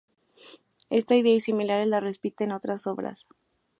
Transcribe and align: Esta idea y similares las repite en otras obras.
Esta 0.89 1.13
idea 1.13 1.35
y 1.35 1.39
similares 1.39 1.87
las 1.87 2.01
repite 2.01 2.43
en 2.45 2.53
otras 2.53 2.87
obras. 2.87 3.27